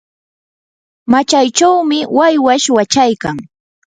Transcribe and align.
machaychawmi 1.11 1.99
waywash 2.17 2.65
wachaykan. 2.75 3.37